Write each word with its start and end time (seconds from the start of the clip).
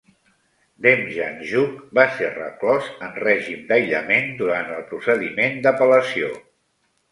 Demjanjuk 0.85 1.75
va 1.99 2.05
ser 2.15 2.31
reclòs 2.37 2.89
en 3.09 3.13
règim 3.27 3.61
d'aïllament 3.69 4.35
durant 4.43 4.75
el 4.81 4.85
procediment 4.95 5.63
d'apel·lació. 5.69 6.35